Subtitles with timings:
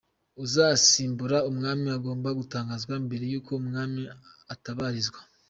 [0.37, 4.01] -Uzasimbura Umwami agomba gutangazwa mbere y’uko Umwami
[4.53, 5.19] atabarizwa